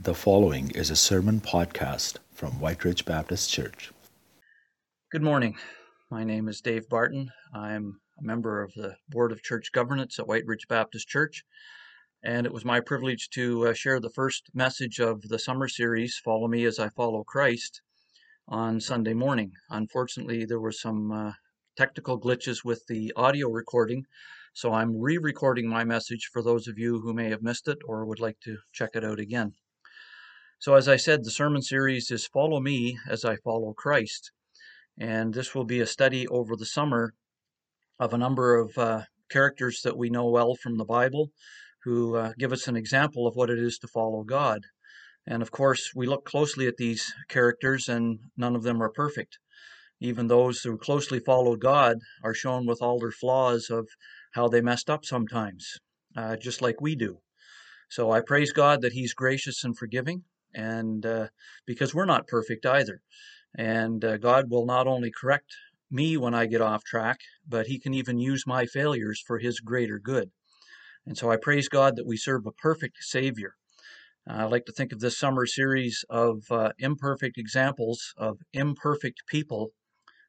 [0.00, 3.90] The following is a sermon podcast from White Ridge Baptist Church.
[5.10, 5.56] Good morning.
[6.08, 7.32] My name is Dave Barton.
[7.52, 11.42] I'm a member of the Board of Church Governance at White Ridge Baptist Church,
[12.22, 16.16] and it was my privilege to uh, share the first message of the summer series,
[16.24, 17.82] Follow Me as I Follow Christ,
[18.46, 19.50] on Sunday morning.
[19.68, 21.32] Unfortunately, there were some uh,
[21.76, 24.04] technical glitches with the audio recording,
[24.52, 27.78] so I'm re recording my message for those of you who may have missed it
[27.84, 29.54] or would like to check it out again.
[30.60, 34.32] So, as I said, the sermon series is Follow Me as I Follow Christ.
[34.98, 37.14] And this will be a study over the summer
[38.00, 41.30] of a number of uh, characters that we know well from the Bible
[41.84, 44.62] who uh, give us an example of what it is to follow God.
[45.28, 49.38] And of course, we look closely at these characters, and none of them are perfect.
[50.00, 53.86] Even those who closely follow God are shown with all their flaws of
[54.32, 55.78] how they messed up sometimes,
[56.16, 57.20] uh, just like we do.
[57.88, 60.24] So I praise God that He's gracious and forgiving,
[60.58, 61.28] and uh,
[61.66, 63.00] because we're not perfect either.
[63.56, 65.54] And uh, God will not only correct
[65.90, 69.60] me when I get off track, but He can even use my failures for His
[69.60, 70.30] greater good.
[71.06, 73.54] And so I praise God that we serve a perfect Savior.
[74.26, 79.70] I like to think of this summer series of uh, imperfect examples of imperfect people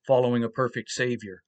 [0.08, 1.42] following a perfect Savior.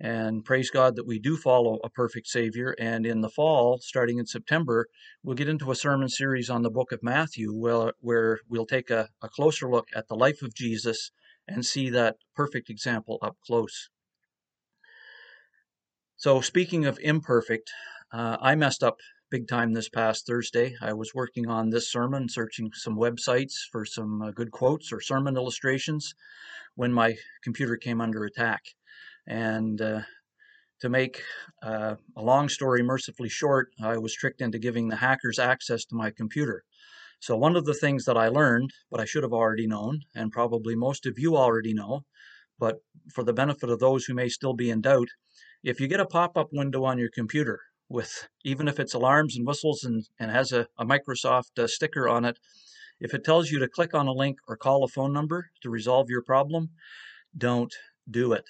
[0.00, 2.74] And praise God that we do follow a perfect Savior.
[2.78, 4.86] And in the fall, starting in September,
[5.24, 8.90] we'll get into a sermon series on the book of Matthew where, where we'll take
[8.90, 11.10] a, a closer look at the life of Jesus
[11.48, 13.88] and see that perfect example up close.
[16.16, 17.70] So, speaking of imperfect,
[18.12, 18.98] uh, I messed up
[19.30, 20.74] big time this past Thursday.
[20.80, 25.00] I was working on this sermon, searching some websites for some uh, good quotes or
[25.00, 26.14] sermon illustrations
[26.74, 28.62] when my computer came under attack.
[29.28, 30.00] And uh,
[30.80, 31.22] to make
[31.62, 35.94] uh, a long story mercifully short, I was tricked into giving the hackers access to
[35.94, 36.64] my computer.
[37.20, 40.32] So, one of the things that I learned, but I should have already known, and
[40.32, 42.04] probably most of you already know,
[42.58, 42.76] but
[43.12, 45.08] for the benefit of those who may still be in doubt,
[45.62, 49.36] if you get a pop up window on your computer with even if it's alarms
[49.36, 52.38] and whistles and, and has a, a Microsoft uh, sticker on it,
[53.00, 55.70] if it tells you to click on a link or call a phone number to
[55.70, 56.70] resolve your problem,
[57.36, 57.74] don't
[58.10, 58.44] do it.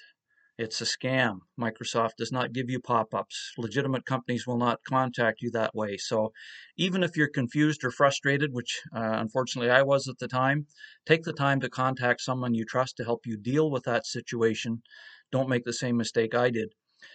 [0.59, 1.39] It's a scam.
[1.59, 3.53] Microsoft does not give you pop ups.
[3.57, 5.95] Legitimate companies will not contact you that way.
[5.95, 6.33] So,
[6.75, 10.67] even if you're confused or frustrated, which uh, unfortunately I was at the time,
[11.05, 14.83] take the time to contact someone you trust to help you deal with that situation.
[15.31, 16.73] Don't make the same mistake I did.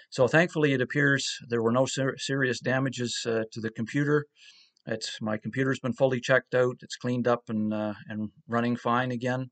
[0.08, 4.24] So, thankfully, it appears there were no ser- serious damages uh, to the computer.
[4.86, 6.76] It's my computer's been fully checked out.
[6.80, 9.50] It's cleaned up and uh, and running fine again.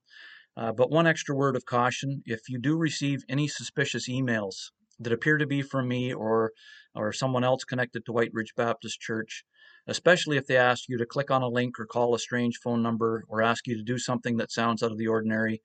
[0.57, 5.13] Uh, but one extra word of caution if you do receive any suspicious emails that
[5.13, 6.53] appear to be from me or,
[6.95, 9.45] or someone else connected to White Ridge Baptist Church,
[9.87, 12.83] especially if they ask you to click on a link or call a strange phone
[12.83, 15.63] number or ask you to do something that sounds out of the ordinary,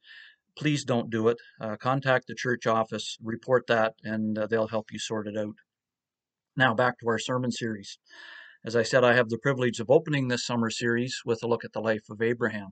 [0.58, 1.38] please don't do it.
[1.62, 5.56] Uh, contact the church office, report that, and uh, they'll help you sort it out.
[6.56, 8.00] Now, back to our sermon series.
[8.66, 11.64] As I said, I have the privilege of opening this summer series with a look
[11.64, 12.70] at the life of Abraham.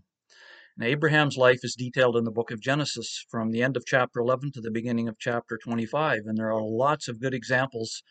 [0.77, 4.19] And Abraham's life is detailed in the book of Genesis from the end of chapter
[4.19, 6.23] 11 to the beginning of chapter 25.
[6.25, 8.03] And there are lots of good examples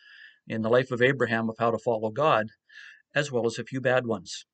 [0.47, 2.47] in the life of Abraham of how to follow God,
[3.13, 4.45] as well as a few bad ones.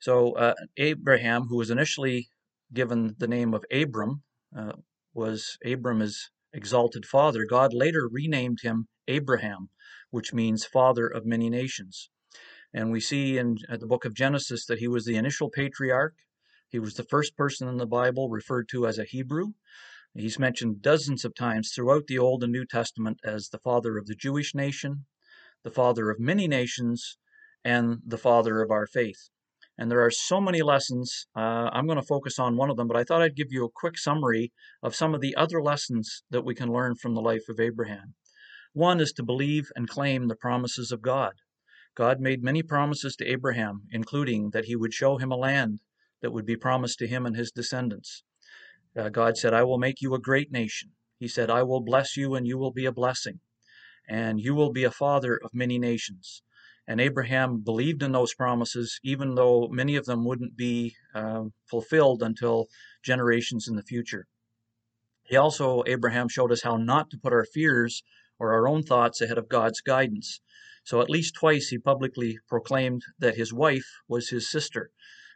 [0.00, 2.28] So, uh, Abraham, who was initially
[2.72, 4.22] given the name of Abram,
[4.56, 4.72] uh,
[5.12, 7.44] was Abram is exalted father.
[7.44, 9.68] God later renamed him Abraham,
[10.10, 12.08] which means father of many nations.
[12.72, 16.14] And we see in the book of Genesis that he was the initial patriarch
[16.70, 19.54] he was the first person in the Bible referred to as a Hebrew.
[20.14, 24.06] He's mentioned dozens of times throughout the Old and New Testament as the father of
[24.06, 25.06] the Jewish nation,
[25.64, 27.18] the father of many nations,
[27.64, 29.30] and the father of our faith.
[29.76, 31.26] And there are so many lessons.
[31.34, 33.64] Uh, I'm going to focus on one of them, but I thought I'd give you
[33.64, 34.52] a quick summary
[34.82, 38.14] of some of the other lessons that we can learn from the life of Abraham.
[38.72, 41.32] One is to believe and claim the promises of God.
[41.96, 45.80] God made many promises to Abraham, including that he would show him a land,
[46.22, 48.22] that would be promised to him and his descendants.
[48.96, 50.90] Uh, God said, I will make you a great nation.
[51.18, 53.40] He said, I will bless you and you will be a blessing,
[54.08, 56.42] and you will be a father of many nations.
[56.88, 62.22] And Abraham believed in those promises, even though many of them wouldn't be uh, fulfilled
[62.22, 62.66] until
[63.04, 64.26] generations in the future.
[65.22, 68.02] He also, Abraham showed us how not to put our fears
[68.40, 70.40] or our own thoughts ahead of God's guidance.
[70.82, 74.90] So at least twice he publicly proclaimed that his wife was his sister.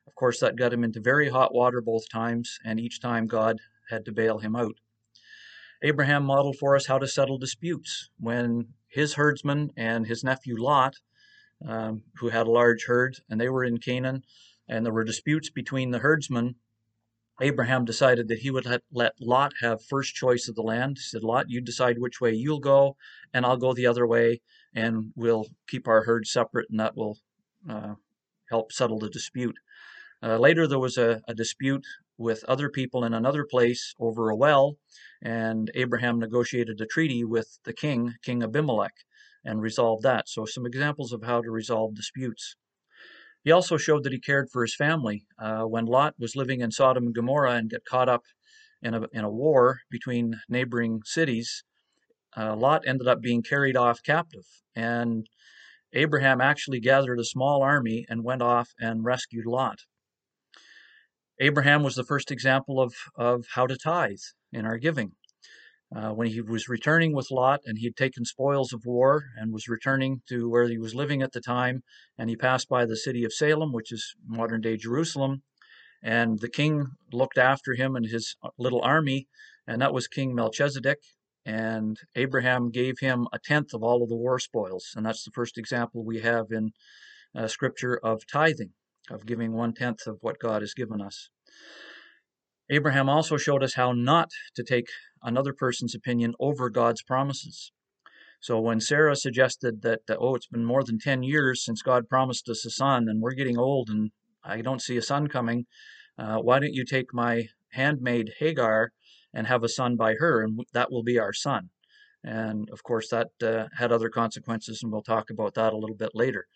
[0.06, 3.58] Of course, that got him into very hot water both times, and each time God
[3.90, 4.76] had to bail him out.
[5.82, 8.10] Abraham modeled for us how to settle disputes.
[8.18, 10.94] When his herdsman and his nephew Lot,
[11.66, 14.24] um, who had a large herd, and they were in Canaan,
[14.68, 16.56] and there were disputes between the herdsmen,
[17.40, 20.98] Abraham decided that he would let, let Lot have first choice of the land.
[20.98, 22.96] He said, Lot, you decide which way you'll go,
[23.32, 24.40] and I'll go the other way,
[24.74, 27.18] and we'll keep our herds separate, and that will
[27.68, 27.94] uh,
[28.50, 29.56] help settle the dispute.
[30.24, 31.84] Uh, later, there was a, a, dispute
[32.16, 34.78] with other people in another place over a well,
[35.20, 38.94] and Abraham negotiated a treaty with the king, King Abimelech,
[39.44, 40.26] and resolved that.
[40.30, 42.56] So, some examples of how to resolve disputes.
[43.42, 45.26] He also showed that he cared for his family.
[45.38, 48.22] Uh, when Lot was living in Sodom and Gomorrah and got caught up
[48.80, 51.64] in a, in a war between neighboring cities,
[52.34, 54.46] uh, Lot ended up being carried off captive.
[54.74, 55.26] And
[55.92, 59.80] Abraham actually gathered a small army and went off and rescued Lot.
[61.40, 64.18] Abraham was the first example of, of how to tithe
[64.52, 65.12] in our giving.
[65.94, 69.52] Uh, when he was returning with Lot and he had taken spoils of war and
[69.52, 71.82] was returning to where he was living at the time,
[72.18, 75.42] and he passed by the city of Salem, which is modern day Jerusalem,
[76.02, 79.28] and the king looked after him and his little army,
[79.66, 80.98] and that was King Melchizedek.
[81.46, 85.30] And Abraham gave him a tenth of all of the war spoils, and that's the
[85.32, 86.70] first example we have in
[87.36, 88.72] uh, Scripture of tithing
[89.10, 91.30] of giving one tenth of what God has given us.
[92.70, 94.88] Abraham also showed us how not to take
[95.22, 97.72] another person's opinion over God's promises.
[98.40, 102.48] So when Sarah suggested that, oh, it's been more than 10 years since God promised
[102.48, 104.10] us a son, and we're getting old and
[104.42, 105.66] I don't see a son coming,
[106.18, 108.92] uh, why don't you take my handmaid Hagar
[109.32, 111.70] and have a son by her, and that will be our son?
[112.22, 115.96] And of course, that uh, had other consequences, and we'll talk about that a little
[115.96, 116.46] bit later.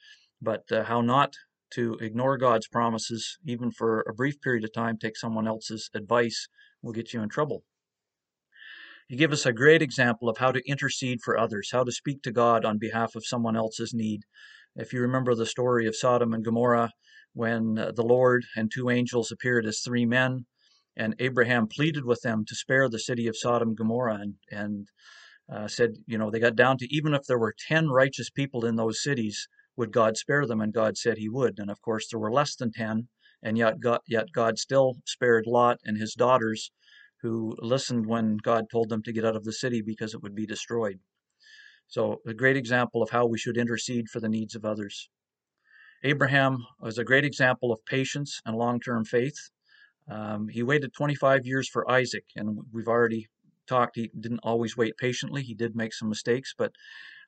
[0.41, 1.35] But uh, how not
[1.73, 6.49] to ignore God's promises, even for a brief period of time, take someone else's advice,
[6.83, 7.65] will get you in trouble.
[9.09, 12.23] He gave us a great example of how to intercede for others, how to speak
[12.23, 14.23] to God on behalf of someone else's need.
[14.77, 16.93] If you remember the story of Sodom and Gomorrah,
[17.33, 20.47] when uh, the Lord and two angels appeared as three men,
[20.97, 24.89] and Abraham pleaded with them to spare the city of Sodom and Gomorrah, and, and
[25.51, 28.67] uh, said, you know, they got down to even if there were 10 righteous people
[28.67, 30.61] in those cities, would God spare them?
[30.61, 31.59] And God said he would.
[31.59, 33.09] And of course, there were less than 10,
[33.43, 36.71] and yet God, yet God still spared Lot and his daughters
[37.23, 40.35] who listened when God told them to get out of the city because it would
[40.35, 40.99] be destroyed.
[41.87, 45.09] So, a great example of how we should intercede for the needs of others.
[46.05, 49.51] Abraham was a great example of patience and long term faith.
[50.09, 53.29] Um, he waited 25 years for Isaac, and we've already
[53.67, 53.97] talked.
[53.97, 56.73] He didn't always wait patiently, he did make some mistakes, but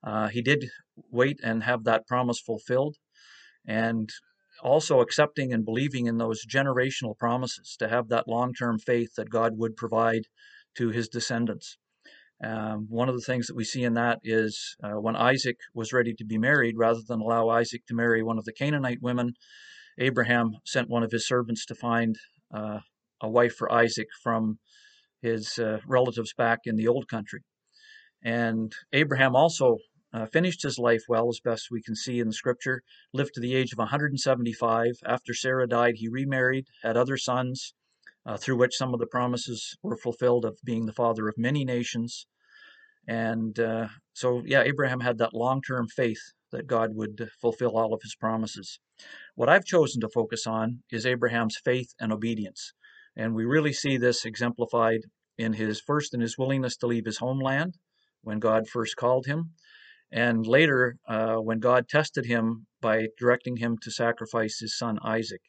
[0.04, 0.70] uh, he did
[1.10, 2.96] wait and have that promise fulfilled.
[3.66, 4.10] And
[4.62, 9.30] also accepting and believing in those generational promises to have that long term faith that
[9.30, 10.22] God would provide
[10.76, 11.76] to his descendants.
[12.42, 15.92] Um, one of the things that we see in that is uh, when Isaac was
[15.92, 19.34] ready to be married, rather than allow Isaac to marry one of the Canaanite women,
[19.98, 22.16] Abraham sent one of his servants to find
[22.54, 22.78] uh,
[23.20, 24.58] a wife for Isaac from
[25.20, 27.40] his uh, relatives back in the old country.
[28.22, 29.76] And Abraham also
[30.12, 33.40] uh, finished his life well, as best we can see in the scripture, lived to
[33.40, 34.92] the age of 175.
[35.06, 37.74] After Sarah died, he remarried, had other sons,
[38.26, 41.64] uh, through which some of the promises were fulfilled of being the father of many
[41.64, 42.26] nations.
[43.06, 46.20] And uh, so, yeah, Abraham had that long term faith
[46.52, 48.80] that God would fulfill all of his promises.
[49.34, 52.72] What I've chosen to focus on is Abraham's faith and obedience.
[53.16, 55.00] And we really see this exemplified
[55.38, 57.78] in his first in his willingness to leave his homeland
[58.22, 59.54] when God first called him,
[60.12, 65.42] and later, uh, when God tested him by directing him to sacrifice his son Isaac.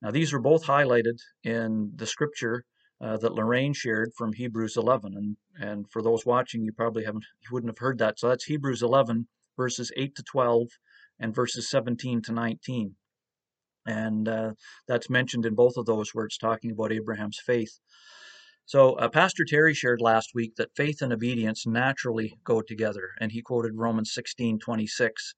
[0.00, 2.64] Now, these were both highlighted in the scripture
[3.00, 5.14] uh, that Lorraine shared from Hebrews 11.
[5.16, 8.18] And, and for those watching, you probably haven't, you wouldn't have heard that.
[8.18, 9.26] So that's Hebrews 11,
[9.56, 10.68] verses 8 to 12,
[11.18, 12.94] and verses 17 to 19.
[13.86, 14.52] And uh,
[14.86, 17.80] that's mentioned in both of those where it's talking about Abraham's faith.
[18.68, 23.32] So, uh, Pastor Terry shared last week that faith and obedience naturally go together, and
[23.32, 25.32] he quoted Romans 16 26,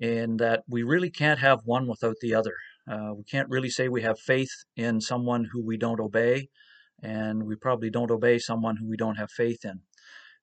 [0.00, 2.56] and that we really can't have one without the other.
[2.90, 6.48] Uh, we can't really say we have faith in someone who we don't obey,
[7.00, 9.82] and we probably don't obey someone who we don't have faith in.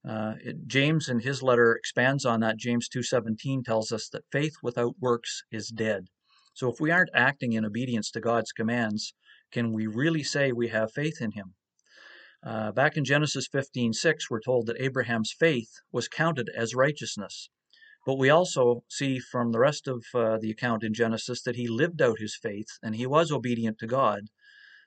[0.09, 2.55] Uh, it, James in his letter expands on that.
[2.55, 6.05] James 2:17 tells us that faith without works is dead.
[6.53, 9.13] So if we aren't acting in obedience to God's commands,
[9.51, 11.55] can we really say we have faith in him?
[12.43, 17.49] Uh, back in Genesis 15:6, we're told that Abraham's faith was counted as righteousness.
[18.05, 21.67] But we also see from the rest of uh, the account in Genesis that he
[21.67, 24.29] lived out his faith and he was obedient to God,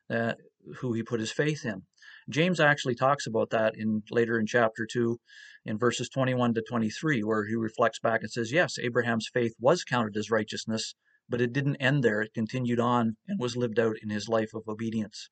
[0.09, 0.35] uh,
[0.79, 1.83] who he put his faith in.
[2.31, 5.19] James actually talks about that in later in chapter 2
[5.65, 9.85] in verses 21 to 23 where he reflects back and says yes Abraham's faith was
[9.85, 10.95] counted as righteousness
[11.29, 12.21] but it didn't end there.
[12.21, 15.31] It continued on and was lived out in his life of obedience.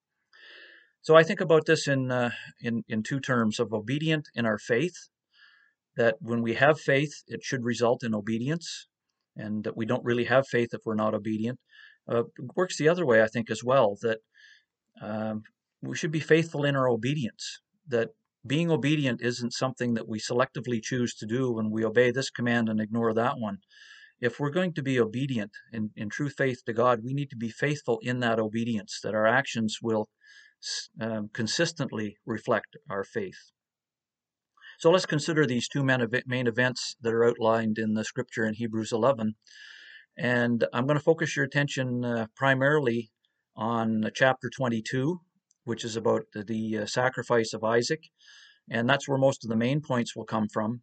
[1.02, 2.30] So I think about this in uh,
[2.60, 5.08] in in two terms of obedient in our faith,
[5.96, 8.86] that when we have faith, it should result in obedience,
[9.34, 11.58] and that we don't really have faith if we're not obedient.
[12.06, 13.96] Uh, works the other way, I think, as well.
[14.02, 14.18] That
[15.00, 15.42] um,
[15.80, 17.60] we should be faithful in our obedience.
[17.88, 18.10] That
[18.46, 22.68] being obedient isn't something that we selectively choose to do when we obey this command
[22.68, 23.58] and ignore that one.
[24.20, 27.36] If we're going to be obedient in, in true faith to God, we need to
[27.36, 30.08] be faithful in that obedience, that our actions will
[31.00, 33.50] um, consistently reflect our faith.
[34.78, 38.92] So let's consider these two main events that are outlined in the scripture in Hebrews
[38.92, 39.34] 11.
[40.16, 43.10] And I'm going to focus your attention uh, primarily
[43.54, 45.20] on chapter 22,
[45.64, 48.04] which is about the, the uh, sacrifice of Isaac.
[48.70, 50.82] And that's where most of the main points will come from.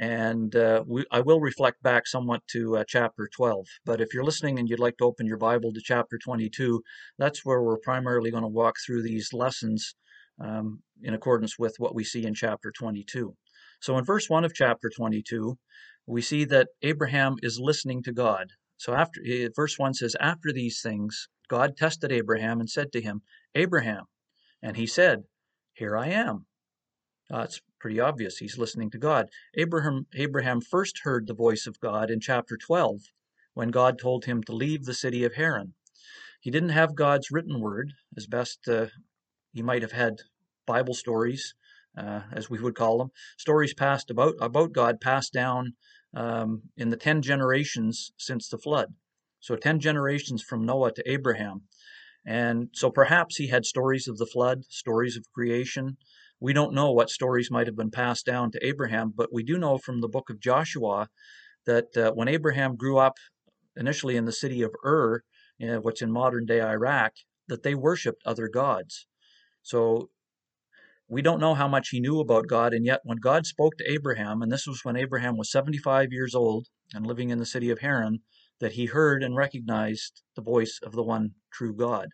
[0.00, 3.66] And uh, we, I will reflect back somewhat to uh, chapter 12.
[3.84, 6.82] But if you're listening and you'd like to open your Bible to chapter 22,
[7.18, 9.94] that's where we're primarily going to walk through these lessons
[10.40, 13.34] um, in accordance with what we see in chapter 22.
[13.82, 15.58] So in verse 1 of chapter 22,
[16.06, 18.46] we see that Abraham is listening to God.
[18.78, 19.20] So after
[19.54, 23.20] verse 1 says, After these things, God tested Abraham and said to him,
[23.54, 24.04] Abraham.
[24.62, 25.24] And he said,
[25.74, 26.46] Here I am.
[27.32, 29.28] Uh, it's pretty obvious he's listening to God.
[29.54, 33.02] Abraham, Abraham first heard the voice of God in chapter 12
[33.54, 35.74] when God told him to leave the city of Haran.
[36.40, 38.86] He didn't have God's written word, as best uh,
[39.52, 40.22] he might have had
[40.66, 41.54] Bible stories,
[41.96, 45.74] uh, as we would call them, stories passed about about God passed down
[46.14, 48.94] um, in the ten generations since the flood.
[49.40, 51.62] So ten generations from Noah to Abraham,
[52.24, 55.96] and so perhaps he had stories of the flood, stories of creation,
[56.40, 59.58] we don't know what stories might have been passed down to Abraham, but we do
[59.58, 61.08] know from the book of Joshua
[61.66, 63.18] that uh, when Abraham grew up
[63.76, 65.22] initially in the city of Ur,
[65.62, 67.12] uh, what's in modern day Iraq,
[67.48, 69.06] that they worshiped other gods.
[69.62, 70.08] So
[71.08, 73.92] we don't know how much he knew about God, and yet when God spoke to
[73.92, 77.68] Abraham, and this was when Abraham was 75 years old and living in the city
[77.68, 78.20] of Haran,
[78.60, 82.08] that he heard and recognized the voice of the one true God.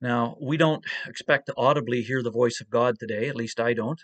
[0.00, 3.72] Now, we don't expect to audibly hear the voice of God today, at least I
[3.72, 4.00] don't.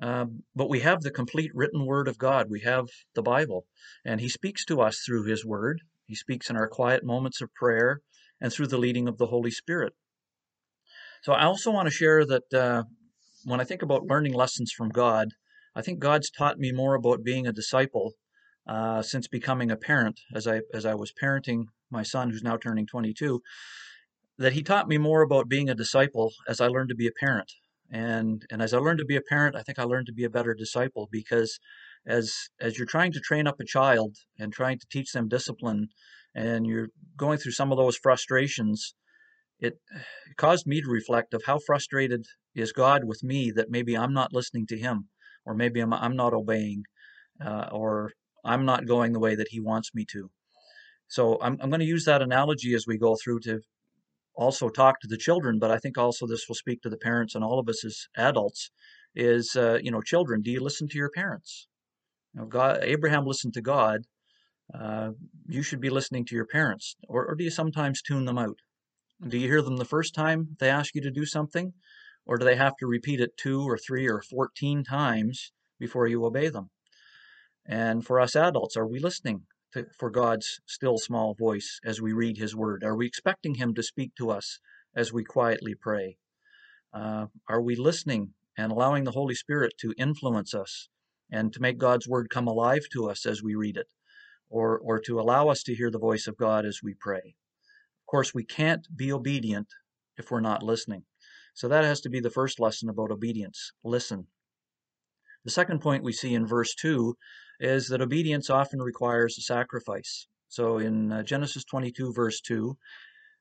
[0.00, 2.50] Um, but we have the complete written word of God.
[2.50, 3.66] We have the Bible,
[4.04, 5.82] and He speaks to us through His word.
[6.06, 8.00] He speaks in our quiet moments of prayer
[8.40, 9.94] and through the leading of the Holy Spirit.
[11.22, 12.84] So, I also want to share that uh,
[13.44, 15.30] when I think about learning lessons from God,
[15.74, 18.14] I think God's taught me more about being a disciple
[18.66, 20.20] uh, since becoming a parent.
[20.34, 23.40] As I as I was parenting my son, who's now turning 22,
[24.38, 27.12] that he taught me more about being a disciple as I learned to be a
[27.12, 27.52] parent.
[27.90, 30.24] And and as I learned to be a parent, I think I learned to be
[30.24, 31.58] a better disciple because
[32.06, 35.88] as as you're trying to train up a child and trying to teach them discipline
[36.34, 38.94] and you're going through some of those frustrations,
[39.58, 39.78] it,
[40.36, 44.32] caused me to reflect of how frustrated is God with me that maybe I'm not
[44.32, 45.08] listening to him
[45.44, 46.84] or maybe I'm, I'm not obeying
[47.44, 48.12] uh, or
[48.44, 50.30] I'm not going the way that he wants me to.
[51.08, 53.60] So I'm, I'm going to use that analogy as we go through to
[54.38, 57.34] also talk to the children, but I think also this will speak to the parents
[57.34, 58.70] and all of us as adults.
[59.14, 61.66] Is uh, you know, children, do you listen to your parents?
[62.32, 64.02] You know, God, Abraham listened to God.
[64.72, 65.10] Uh,
[65.48, 68.58] you should be listening to your parents, or, or do you sometimes tune them out?
[69.26, 71.72] Do you hear them the first time they ask you to do something,
[72.26, 76.24] or do they have to repeat it two or three or fourteen times before you
[76.24, 76.70] obey them?
[77.66, 82.12] And for us adults, are we listening to, for God's still small voice as we
[82.12, 82.84] read His Word?
[82.84, 84.60] Are we expecting Him to speak to us
[84.94, 86.18] as we quietly pray?
[86.92, 90.88] Uh, are we listening and allowing the Holy Spirit to influence us
[91.30, 93.88] and to make God's Word come alive to us as we read it,
[94.48, 97.34] or, or to allow us to hear the voice of God as we pray?
[98.02, 99.68] Of course, we can't be obedient
[100.16, 101.04] if we're not listening.
[101.54, 104.28] So that has to be the first lesson about obedience listen.
[105.48, 107.16] The second point we see in verse 2
[107.58, 110.26] is that obedience often requires a sacrifice.
[110.46, 112.76] So in uh, Genesis 22, verse 2,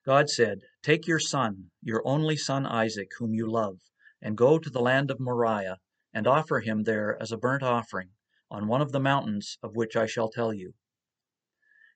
[0.05, 3.79] God said, Take your son, your only son Isaac, whom you love,
[4.21, 5.79] and go to the land of Moriah,
[6.13, 8.11] and offer him there as a burnt offering
[8.49, 10.75] on one of the mountains of which I shall tell you.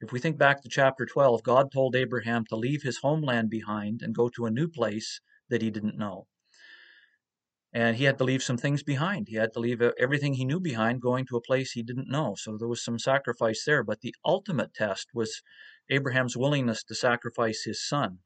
[0.02, 4.02] If we think back to chapter 12, God told Abraham to leave his homeland behind
[4.02, 6.28] and go to a new place that he didn't know
[7.74, 9.28] and he had to leave some things behind.
[9.30, 12.36] He had to leave everything he knew behind, going to a place he didn't know.
[12.38, 13.84] So there was some sacrifice there.
[13.84, 15.42] But the ultimate test was
[15.90, 18.20] Abraham's willingness to sacrifice his son.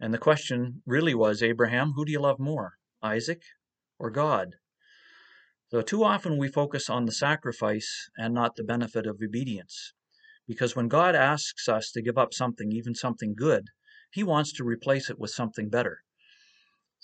[0.00, 3.42] And the question really was Abraham, who do you love more, Isaac
[3.98, 4.56] or God?
[5.68, 9.94] So too often we focus on the sacrifice and not the benefit of obedience.
[10.46, 13.68] Because when God asks us to give up something, even something good,
[14.10, 16.02] He wants to replace it with something better.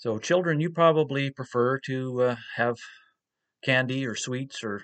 [0.03, 2.75] So, children, you probably prefer to uh, have
[3.63, 4.83] candy or sweets or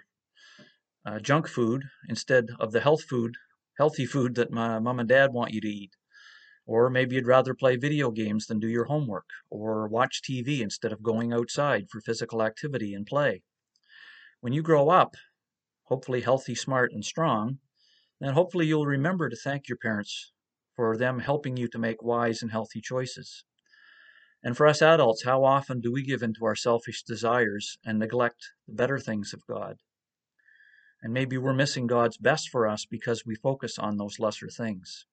[1.05, 3.33] uh, junk food instead of the health food,
[3.77, 5.91] healthy food that my mom and dad want you to eat.
[6.65, 10.93] Or maybe you'd rather play video games than do your homework, or watch TV instead
[10.93, 13.43] of going outside for physical activity and play.
[14.39, 15.15] When you grow up,
[15.87, 17.59] hopefully healthy, smart, and strong,
[18.21, 20.31] then hopefully you'll remember to thank your parents
[20.77, 23.43] for them helping you to make wise and healthy choices.
[24.43, 27.99] And for us adults, how often do we give in to our selfish desires and
[27.99, 29.77] neglect the better things of God?
[31.01, 35.05] And maybe we're missing God's best for us because we focus on those lesser things.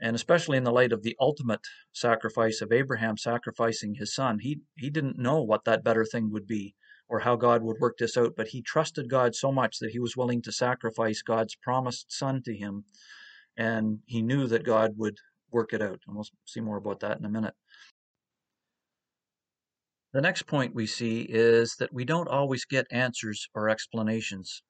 [0.00, 4.60] And especially in the light of the ultimate sacrifice of Abraham sacrificing his son, he,
[4.76, 6.74] he didn't know what that better thing would be
[7.08, 9.98] or how God would work this out, but he trusted God so much that he
[9.98, 12.84] was willing to sacrifice God's promised son to him.
[13.56, 15.16] And he knew that God would
[15.50, 16.00] work it out.
[16.06, 17.54] And we'll see more about that in a minute.
[20.12, 24.62] The next point we see is that we don't always get answers or explanations.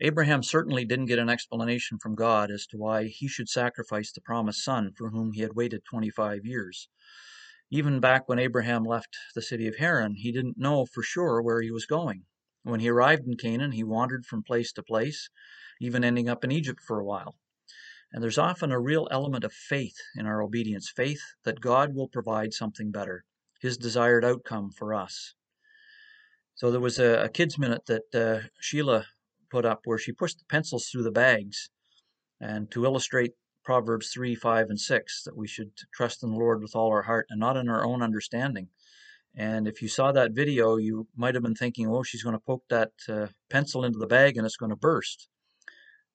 [0.00, 4.20] Abraham certainly didn't get an explanation from God as to why he should sacrifice the
[4.20, 6.88] promised son for whom he had waited 25 years.
[7.70, 11.62] Even back when Abraham left the city of Haran, he didn't know for sure where
[11.62, 12.26] he was going.
[12.62, 15.30] When he arrived in Canaan, he wandered from place to place,
[15.80, 17.36] even ending up in Egypt for a while.
[18.12, 22.08] And there's often a real element of faith in our obedience faith that God will
[22.08, 23.24] provide something better,
[23.66, 25.34] his desired outcome for us.
[26.54, 29.06] So there was a, a kids' minute that uh, Sheila
[29.50, 31.68] put up where she pushed the pencils through the bags
[32.40, 33.32] and to illustrate
[33.64, 37.02] Proverbs 3, 5, and 6 that we should trust in the Lord with all our
[37.02, 38.68] heart and not in our own understanding.
[39.34, 42.46] And if you saw that video, you might have been thinking, oh, she's going to
[42.46, 45.28] poke that uh, pencil into the bag and it's going to burst.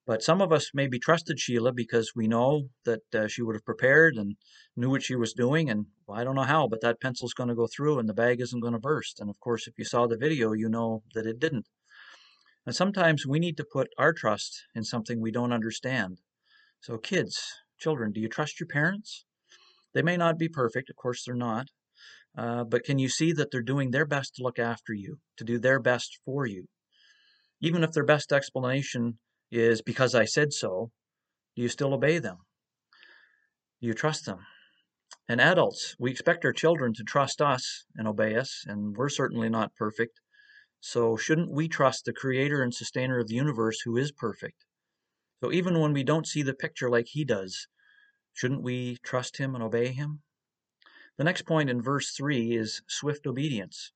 [0.05, 3.65] But some of us maybe trusted Sheila because we know that uh, she would have
[3.65, 4.35] prepared and
[4.75, 5.69] knew what she was doing.
[5.69, 8.13] And well, I don't know how, but that pencil's going to go through and the
[8.13, 9.19] bag isn't going to burst.
[9.19, 11.67] And of course, if you saw the video, you know that it didn't.
[12.65, 16.19] And sometimes we need to put our trust in something we don't understand.
[16.79, 17.39] So, kids,
[17.79, 19.25] children, do you trust your parents?
[19.93, 21.67] They may not be perfect, of course, they're not.
[22.37, 25.43] Uh, but can you see that they're doing their best to look after you, to
[25.43, 26.67] do their best for you?
[27.59, 29.19] Even if their best explanation
[29.51, 30.91] is because I said so,
[31.55, 32.37] do you still obey them?
[33.81, 34.45] Do you trust them?
[35.27, 39.49] And adults, we expect our children to trust us and obey us, and we're certainly
[39.49, 40.19] not perfect.
[40.79, 44.65] So, shouldn't we trust the creator and sustainer of the universe who is perfect?
[45.41, 47.67] So, even when we don't see the picture like he does,
[48.33, 50.21] shouldn't we trust him and obey him?
[51.17, 53.91] The next point in verse 3 is swift obedience.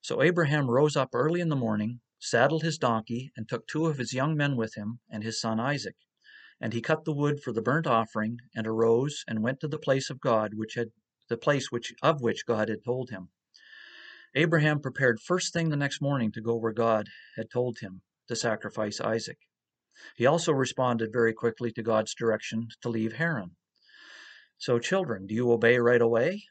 [0.00, 3.98] So, Abraham rose up early in the morning, saddled his donkey, and took two of
[3.98, 5.96] his young men with him and his son Isaac.
[6.60, 9.78] And he cut the wood for the burnt offering, and arose and went to the
[9.78, 10.88] place of God, which had
[11.28, 13.28] the place which of which God had told him.
[14.34, 18.36] Abraham prepared first thing the next morning to go where God had told him to
[18.36, 19.38] sacrifice Isaac.
[20.16, 23.56] He also responded very quickly to God's direction to leave Haran.
[24.58, 26.44] So, children, do you obey right away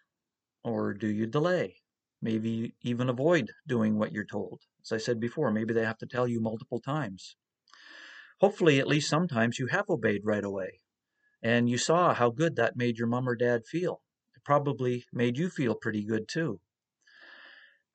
[0.64, 1.76] or do you delay?
[2.22, 4.62] Maybe even avoid doing what you're told.
[4.90, 7.36] As I said before, maybe they have to tell you multiple times.
[8.40, 10.80] Hopefully, at least sometimes you have obeyed right away
[11.42, 14.02] and you saw how good that made your mom or dad feel.
[14.36, 16.60] It probably made you feel pretty good too.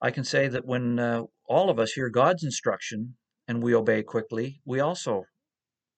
[0.00, 3.16] I can say that when uh, all of us hear God's instruction
[3.48, 5.24] and we obey quickly, we also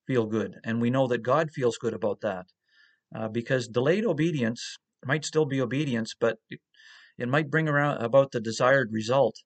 [0.07, 0.57] feel good.
[0.63, 2.47] And we know that God feels good about that.
[3.15, 6.61] Uh, because delayed obedience might still be obedience, but it,
[7.17, 9.37] it might bring around about the desired result,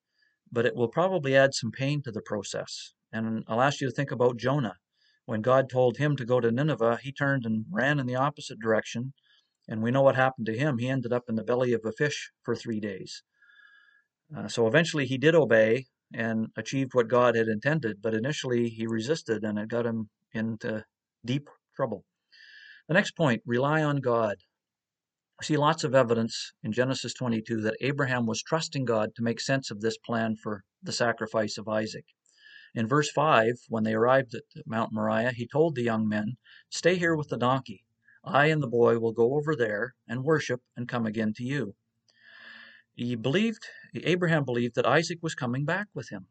[0.52, 2.94] but it will probably add some pain to the process.
[3.12, 4.76] And I'll ask you to think about Jonah.
[5.26, 8.58] When God told him to go to Nineveh, he turned and ran in the opposite
[8.58, 9.12] direction.
[9.68, 10.78] And we know what happened to him.
[10.78, 13.22] He ended up in the belly of a fish for three days.
[14.34, 18.86] Uh, so eventually he did obey and achieved what God had intended, but initially he
[18.86, 20.84] resisted and it got him into
[21.24, 22.04] deep trouble.
[22.88, 24.36] The next point rely on God.
[25.40, 29.70] See lots of evidence in Genesis 22 that Abraham was trusting God to make sense
[29.70, 32.06] of this plan for the sacrifice of Isaac.
[32.74, 36.38] In verse 5, when they arrived at Mount Moriah, he told the young men,
[36.70, 37.84] Stay here with the donkey.
[38.24, 41.76] I and the boy will go over there and worship and come again to you.
[42.96, 46.26] He believed, Abraham believed that Isaac was coming back with him.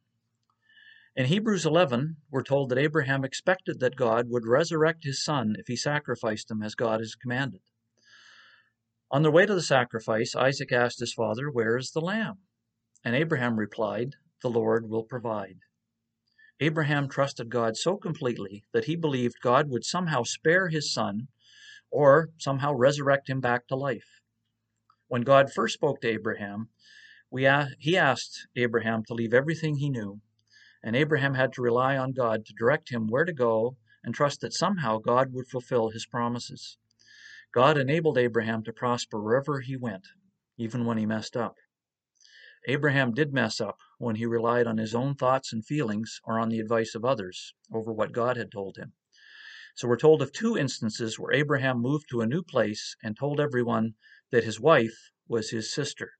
[1.15, 5.67] In Hebrews 11, we're told that Abraham expected that God would resurrect his son if
[5.67, 7.61] he sacrificed him as God has commanded.
[9.09, 12.39] On their way to the sacrifice, Isaac asked his father, Where is the lamb?
[13.05, 15.59] And Abraham replied, The Lord will provide.
[16.59, 21.29] Abraham trusted God so completely that he believed God would somehow spare his son
[21.89, 24.19] or somehow resurrect him back to life.
[25.07, 26.69] When God first spoke to Abraham,
[27.31, 30.19] we, he asked Abraham to leave everything he knew,
[30.83, 34.41] and Abraham had to rely on God to direct him where to go and trust
[34.41, 36.77] that somehow God would fulfill his promises.
[37.57, 40.05] God enabled Abraham to prosper wherever he went,
[40.59, 41.55] even when he messed up.
[42.67, 46.49] Abraham did mess up when he relied on his own thoughts and feelings or on
[46.49, 48.93] the advice of others over what God had told him.
[49.75, 53.39] So we're told of two instances where Abraham moved to a new place and told
[53.39, 53.95] everyone
[54.29, 56.11] that his wife was his sister.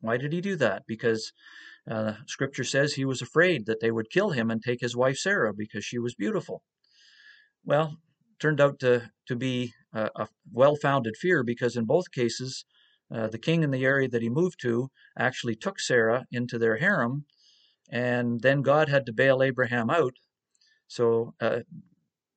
[0.00, 0.84] Why did he do that?
[0.86, 1.34] Because
[1.86, 5.18] uh, scripture says he was afraid that they would kill him and take his wife
[5.18, 6.62] Sarah because she was beautiful.
[7.62, 7.98] Well,
[8.40, 12.64] turned out to, to be a, a well founded fear because in both cases,
[13.14, 16.76] uh, the king in the area that he moved to actually took Sarah into their
[16.76, 17.26] harem,
[17.90, 20.14] and then God had to bail Abraham out,
[20.86, 21.60] so uh,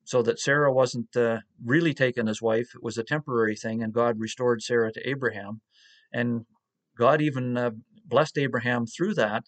[0.03, 2.69] so that Sarah wasn't uh, really taken as wife.
[2.75, 5.61] It was a temporary thing, and God restored Sarah to Abraham,
[6.13, 6.45] and
[6.97, 7.71] God even uh,
[8.05, 9.43] blessed Abraham through that,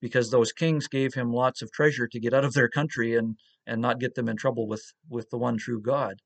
[0.00, 3.36] because those kings gave him lots of treasure to get out of their country and
[3.66, 6.20] and not get them in trouble with with the one true God.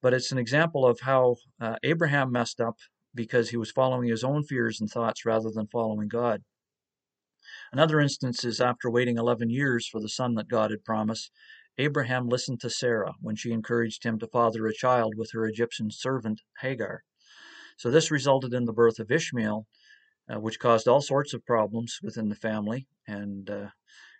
[0.00, 2.76] But it's an example of how uh, Abraham messed up
[3.14, 6.42] because he was following his own fears and thoughts rather than following God.
[7.72, 11.32] Another instance is after waiting 11 years for the son that God had promised,
[11.78, 15.90] Abraham listened to Sarah when she encouraged him to father a child with her Egyptian
[15.90, 17.02] servant Hagar.
[17.76, 19.66] So this resulted in the birth of Ishmael,
[20.28, 22.88] uh, which caused all sorts of problems within the family.
[23.06, 23.68] And uh,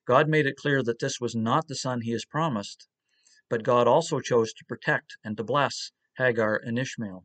[0.07, 2.89] God made it clear that this was not the son he has promised,
[3.49, 7.25] but God also chose to protect and to bless Hagar and Ishmael.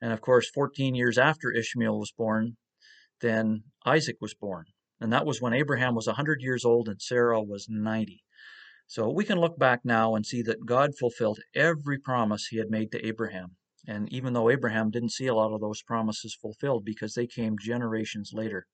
[0.00, 2.56] And of course, 14 years after Ishmael was born,
[3.20, 4.66] then Isaac was born.
[5.00, 8.22] And that was when Abraham was 100 years old and Sarah was 90.
[8.86, 12.70] So we can look back now and see that God fulfilled every promise he had
[12.70, 13.56] made to Abraham.
[13.86, 17.56] And even though Abraham didn't see a lot of those promises fulfilled because they came
[17.58, 18.66] generations later.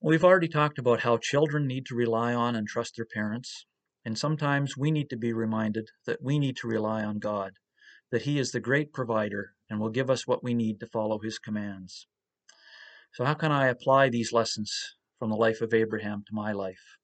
[0.00, 3.66] We've already talked about how children need to rely on and trust their parents.
[4.08, 7.58] And sometimes we need to be reminded that we need to rely on God
[8.10, 11.18] that He is the great provider and will give us what we need to follow
[11.18, 12.06] His commands.
[13.12, 16.96] So, how can I apply these lessons from the life of Abraham to my life?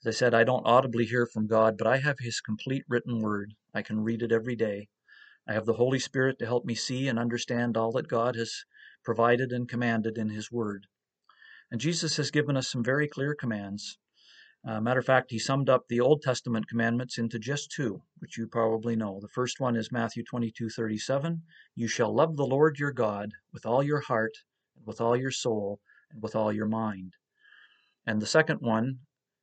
[0.00, 3.18] As I said, I don't audibly hear from God, but I have His complete written
[3.18, 3.52] word.
[3.74, 4.88] I can read it every day.
[5.46, 8.64] I have the Holy Spirit to help me see and understand all that God has
[9.04, 10.86] provided and commanded in His word.
[11.70, 13.98] And Jesus has given us some very clear commands.
[14.66, 18.36] Uh, matter of fact, he summed up the Old Testament commandments into just two, which
[18.36, 19.20] you probably know.
[19.20, 21.42] The first one is Matthew 22 37.
[21.76, 24.32] You shall love the Lord your God with all your heart,
[24.76, 25.78] and with all your soul,
[26.10, 27.12] and with all your mind.
[28.04, 28.98] And the second one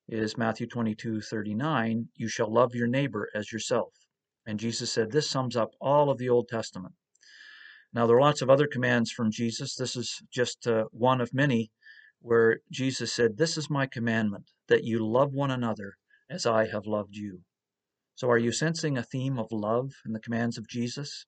[0.10, 2.10] is Matthew 22 39.
[2.16, 3.94] You shall love your neighbor as yourself.
[4.46, 6.96] And Jesus said this sums up all of the Old Testament.
[7.94, 9.76] Now, there are lots of other commands from Jesus.
[9.76, 11.72] This is just uh, one of many
[12.20, 15.96] where Jesus said, This is my commandment, that you love one another
[16.30, 17.42] as I have loved you.
[18.16, 21.26] So, are you sensing a theme of love in the commands of Jesus?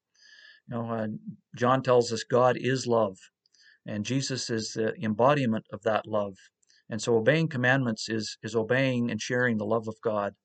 [0.67, 1.07] You know, uh,
[1.55, 3.17] John tells us God is love,
[3.85, 6.35] and Jesus is the embodiment of that love.
[6.89, 10.35] And so, obeying commandments is, is obeying and sharing the love of God.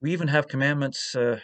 [0.00, 1.38] We even have commandments uh,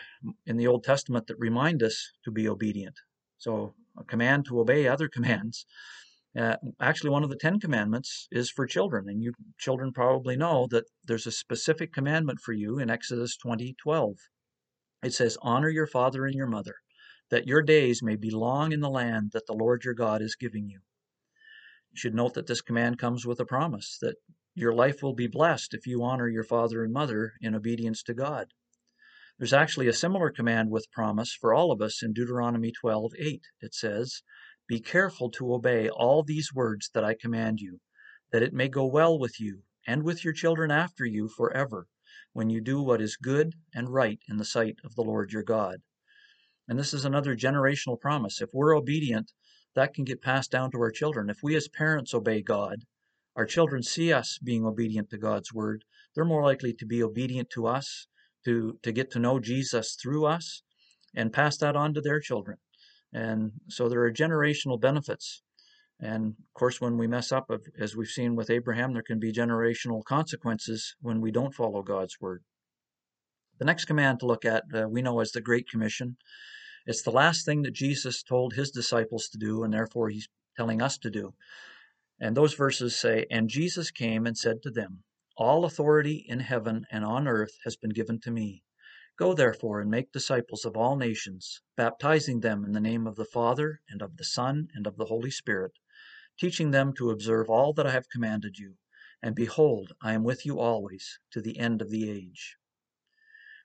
[0.44, 2.96] in the Old Testament that remind us to be obedient.
[3.38, 5.64] So, a command to obey other commands
[6.38, 10.68] uh, actually, one of the Ten Commandments is for children, and you children probably know
[10.70, 14.16] that there's a specific commandment for you in Exodus 20 12.
[15.02, 16.76] It says, Honor your father and your mother,
[17.30, 20.36] that your days may be long in the land that the Lord your God is
[20.36, 20.80] giving you.
[21.90, 24.16] You should note that this command comes with a promise that
[24.54, 28.14] your life will be blessed if you honor your father and mother in obedience to
[28.14, 28.48] God.
[29.38, 33.40] There's actually a similar command with promise for all of us in Deuteronomy 12 8.
[33.60, 34.22] It says,
[34.68, 37.80] be careful to obey all these words that I command you,
[38.30, 41.86] that it may go well with you and with your children after you forever,
[42.34, 45.42] when you do what is good and right in the sight of the Lord your
[45.42, 45.80] God.
[46.68, 48.42] And this is another generational promise.
[48.42, 49.32] If we're obedient,
[49.74, 51.30] that can get passed down to our children.
[51.30, 52.84] If we as parents obey God,
[53.34, 57.48] our children see us being obedient to God's word, they're more likely to be obedient
[57.50, 58.06] to us,
[58.44, 60.62] to, to get to know Jesus through us,
[61.14, 62.58] and pass that on to their children.
[63.12, 65.42] And so there are generational benefits.
[66.00, 69.32] And of course, when we mess up, as we've seen with Abraham, there can be
[69.32, 72.44] generational consequences when we don't follow God's word.
[73.58, 76.16] The next command to look at, uh, we know as the Great Commission.
[76.86, 80.80] It's the last thing that Jesus told his disciples to do, and therefore he's telling
[80.80, 81.34] us to do.
[82.20, 85.02] And those verses say, And Jesus came and said to them,
[85.36, 88.62] All authority in heaven and on earth has been given to me.
[89.18, 93.24] Go therefore and make disciples of all nations, baptizing them in the name of the
[93.24, 95.72] Father, and of the Son, and of the Holy Spirit,
[96.38, 98.76] teaching them to observe all that I have commanded you.
[99.20, 102.56] And behold, I am with you always to the end of the age.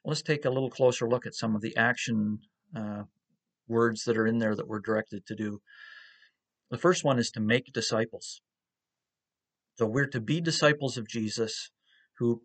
[0.04, 2.40] Let's take a little closer look at some of the action
[2.76, 3.04] uh,
[3.68, 5.62] words that are in there that we're directed to do.
[6.72, 8.42] The first one is to make disciples.
[9.76, 11.70] So we're to be disciples of Jesus
[12.18, 12.42] who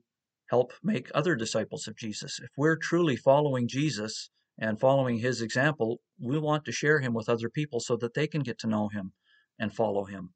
[0.48, 2.40] help make other disciples of Jesus.
[2.42, 7.28] If we're truly following Jesus and following his example, we want to share him with
[7.28, 9.12] other people so that they can get to know him
[9.58, 10.34] and follow him.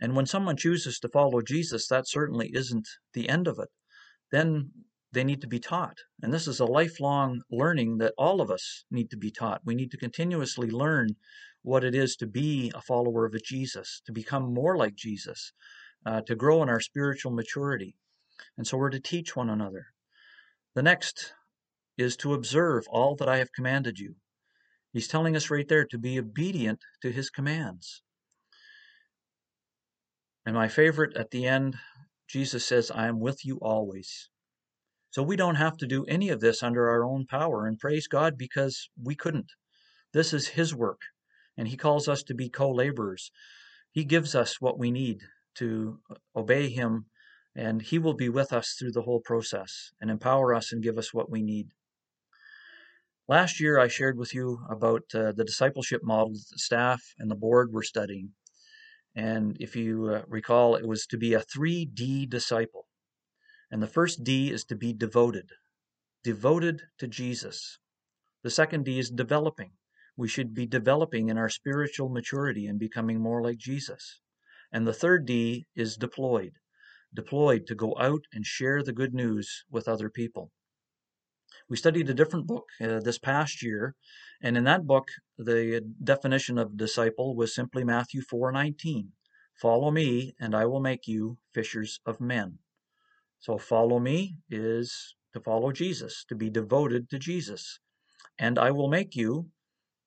[0.00, 3.68] And when someone chooses to follow Jesus, that certainly isn't the end of it.
[4.30, 4.70] Then
[5.12, 5.98] they need to be taught.
[6.22, 9.60] And this is a lifelong learning that all of us need to be taught.
[9.64, 11.16] We need to continuously learn
[11.62, 15.52] what it is to be a follower of Jesus, to become more like Jesus,
[16.06, 17.94] uh, to grow in our spiritual maturity.
[18.56, 19.86] And so we're to teach one another.
[20.74, 21.34] The next
[21.98, 24.16] is to observe all that I have commanded you.
[24.92, 28.02] He's telling us right there to be obedient to his commands.
[30.44, 31.76] And my favorite at the end,
[32.28, 34.28] Jesus says, I am with you always.
[35.10, 37.66] So we don't have to do any of this under our own power.
[37.66, 39.52] And praise God because we couldn't.
[40.12, 41.02] This is His work,
[41.56, 43.30] and He calls us to be co laborers.
[43.90, 45.20] He gives us what we need
[45.56, 46.00] to
[46.34, 47.06] obey Him,
[47.54, 50.98] and He will be with us through the whole process and empower us and give
[50.98, 51.68] us what we need.
[53.28, 57.30] Last year, I shared with you about uh, the discipleship model that the staff and
[57.30, 58.32] the board were studying.
[59.14, 62.88] And if you uh, recall, it was to be a 3D disciple.
[63.70, 65.50] And the first D is to be devoted,
[66.24, 67.78] devoted to Jesus.
[68.42, 69.72] The second D is developing.
[70.16, 74.20] We should be developing in our spiritual maturity and becoming more like Jesus.
[74.72, 76.54] And the third D is deployed,
[77.14, 80.50] deployed to go out and share the good news with other people.
[81.68, 83.94] We studied a different book uh, this past year,
[84.42, 89.12] and in that book, the definition of disciple was simply Matthew 4:19.
[89.54, 92.58] Follow me, and I will make you fishers of men.
[93.38, 97.80] So follow me is to follow Jesus, to be devoted to Jesus.
[98.38, 99.50] And I will make you,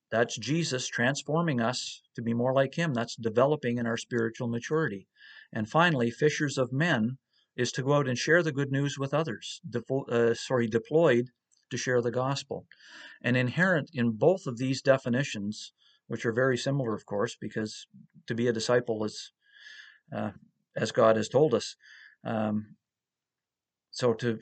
[0.10, 2.94] that's Jesus transforming us to be more like him.
[2.94, 5.08] That's developing in our spiritual maturity.
[5.56, 7.18] And finally, fishers of men
[7.56, 9.62] is to go out and share the good news with others.
[9.68, 11.28] Defo- uh, sorry, deployed
[11.72, 12.66] to share the gospel.
[13.24, 15.72] And inherent in both of these definitions,
[16.08, 17.88] which are very similar, of course, because
[18.28, 19.32] to be a disciple is,
[20.16, 20.32] uh,
[20.76, 21.76] as God has told us,
[22.26, 22.76] um,
[23.92, 24.40] so to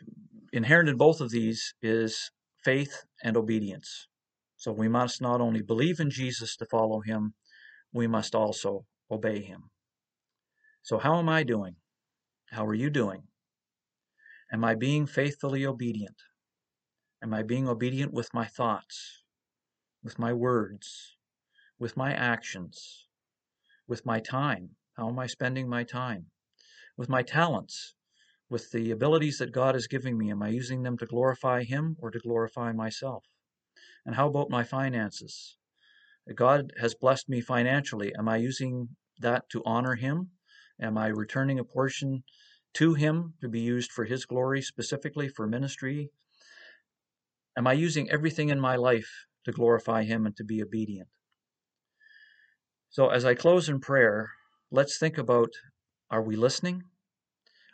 [0.52, 2.32] inherent in both of these is
[2.63, 4.08] faith and obedience.
[4.58, 7.36] So we must not only believe in Jesus to follow him,
[7.93, 9.69] we must also obey him.
[10.84, 11.76] So how am I doing?
[12.52, 13.24] How are you doing?
[14.52, 16.22] Am I being faithfully obedient?
[17.24, 19.24] Am I being obedient with my thoughts,
[20.04, 21.17] with my words,
[21.80, 23.08] with my actions,
[23.88, 24.76] with my time?
[24.96, 26.28] How am I spending my time?
[26.96, 27.96] With my talents?
[28.54, 31.98] with the abilities that God is giving me, am I using them to glorify Him
[32.00, 33.26] or to glorify myself?
[34.06, 35.58] And how about my finances?
[36.36, 38.13] God has blessed me financially.
[38.15, 40.30] Am I using that to honor Him?
[40.81, 42.23] Am I returning a portion
[42.73, 46.09] to Him to be used for His glory, specifically for ministry?
[47.55, 51.09] Am I using everything in my life to glorify Him and to be obedient?
[52.89, 54.31] So, as I close in prayer,
[54.71, 55.49] let's think about
[56.09, 56.83] are we listening?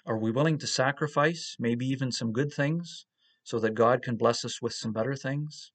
[0.06, 3.06] Are we willing to sacrifice, maybe even some good things,
[3.44, 5.72] so that God can bless us with some better things?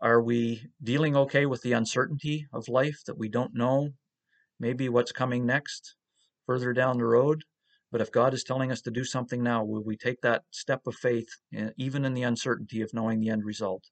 [0.00, 3.90] Are we dealing okay with the uncertainty of life that we don't know
[4.58, 5.96] maybe what's coming next
[6.50, 7.44] further down the road?
[7.92, 10.84] But if God is telling us to do something now, will we take that step
[10.88, 13.84] of faith, eh, even in the uncertainty of knowing the end result?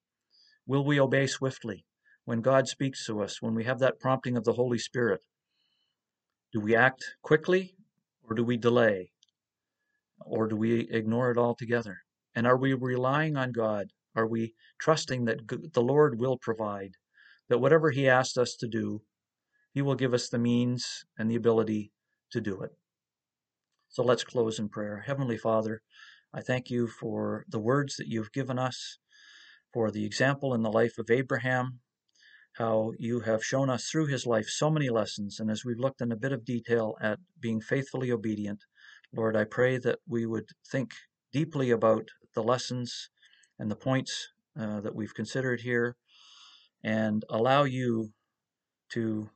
[0.66, 1.84] Will we obey swiftly
[2.24, 5.20] when God speaks to us, when we have that prompting of the Holy Spirit?
[6.52, 7.76] Do we act quickly
[8.24, 9.12] or do we delay?
[10.26, 11.98] or do we ignore it altogether?
[12.34, 13.92] And are we relying on God?
[14.16, 16.94] Are we trusting that the Lord will provide,
[17.48, 19.02] that whatever He asks us to do,
[19.72, 21.92] He will give us the means and the ability
[22.32, 22.70] to do it?
[23.88, 25.04] So let's close in prayer.
[25.06, 25.82] Heavenly Father,
[26.32, 28.98] I thank you for the words that you've given us,
[29.72, 31.80] for the example in the life of Abraham,
[32.54, 35.40] how you have shown us through his life so many lessons.
[35.40, 38.60] And as we've looked in a bit of detail at being faithfully obedient,
[39.14, 40.92] Lord, I pray that we would think
[41.32, 43.08] deeply about the lessons
[43.58, 45.96] and the points uh, that we've considered here
[46.84, 48.12] and allow you
[48.90, 49.30] to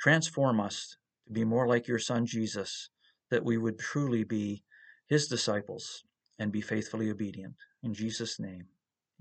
[0.00, 2.90] transform us to be more like your son Jesus,
[3.30, 4.62] that we would truly be
[5.08, 6.04] his disciples
[6.38, 7.54] and be faithfully obedient.
[7.82, 8.66] In Jesus' name,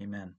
[0.01, 0.35] amen.